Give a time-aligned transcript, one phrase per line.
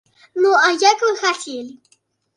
[0.45, 1.73] Ну, а як вы хацелі?